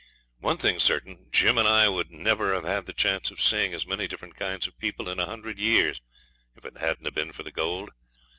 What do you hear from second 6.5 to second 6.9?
if it